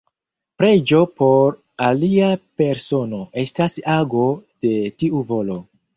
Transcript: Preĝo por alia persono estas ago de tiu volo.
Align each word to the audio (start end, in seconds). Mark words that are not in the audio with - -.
Preĝo 0.61 1.01
por 1.21 1.59
alia 1.89 2.29
persono 2.63 3.19
estas 3.45 3.77
ago 3.99 4.27
de 4.67 4.75
tiu 5.03 5.23
volo. 5.35 5.61